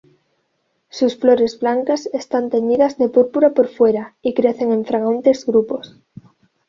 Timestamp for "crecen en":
4.33-4.83